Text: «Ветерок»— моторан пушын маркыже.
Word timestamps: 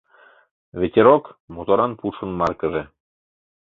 «Ветерок»— 0.79 1.23
моторан 1.55 1.91
пушын 1.99 2.31
маркыже. 2.39 2.83